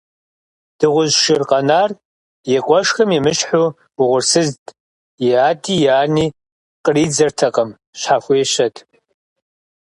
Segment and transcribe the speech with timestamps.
[0.77, 1.91] Дыгъужь шыр къэнар
[2.53, 3.67] и къуэшхэм емыщхьу
[4.01, 4.63] угъурсызт,
[5.27, 6.25] и ади и ани
[6.85, 8.75] къридзэртэкъым, щхьэхуещэт.